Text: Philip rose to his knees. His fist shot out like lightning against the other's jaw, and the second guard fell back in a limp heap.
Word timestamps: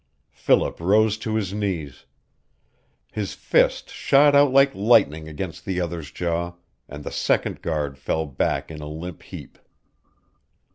Philip 0.31 0.79
rose 0.79 1.15
to 1.19 1.35
his 1.35 1.53
knees. 1.53 2.07
His 3.11 3.35
fist 3.35 3.91
shot 3.91 4.33
out 4.33 4.51
like 4.51 4.73
lightning 4.73 5.27
against 5.29 5.63
the 5.63 5.79
other's 5.79 6.09
jaw, 6.09 6.53
and 6.89 7.03
the 7.03 7.11
second 7.11 7.61
guard 7.61 7.99
fell 7.99 8.25
back 8.25 8.71
in 8.71 8.81
a 8.81 8.87
limp 8.87 9.21
heap. 9.21 9.59